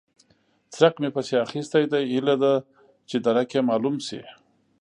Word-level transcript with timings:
څرک 0.73 0.93
مې 1.01 1.09
پسې 1.15 1.35
اخيستی 1.45 1.83
دی؛ 1.91 2.03
هيله 2.13 2.35
ده 2.43 2.53
چې 3.09 3.15
درک 3.25 3.49
يې 3.55 3.61
مالوم 3.69 3.95
شي. 4.07 4.21